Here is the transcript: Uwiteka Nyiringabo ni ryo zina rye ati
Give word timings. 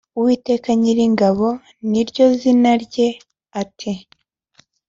Uwiteka 0.17 0.69
Nyiringabo 0.81 1.47
ni 1.89 2.01
ryo 2.09 2.25
zina 2.39 2.71
rye 2.83 3.07
ati 3.61 3.91